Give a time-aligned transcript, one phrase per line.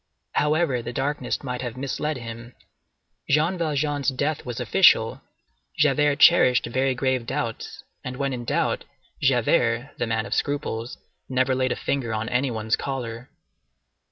[0.31, 2.55] However, the darkness might have misled him;
[3.29, 5.21] Jean Valjean's death was official;
[5.77, 8.83] Javert cherished very grave doubts; and when in doubt,
[9.21, 10.97] Javert, the man of scruples,
[11.29, 13.29] never laid a finger on any one's collar.